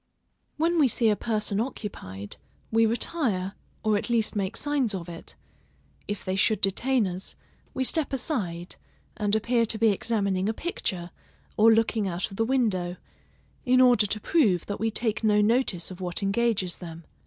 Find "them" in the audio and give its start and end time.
16.77-17.03